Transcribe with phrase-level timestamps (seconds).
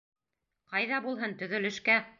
[0.73, 2.05] —Ҡайҙа булһын, төҙөлөшкә!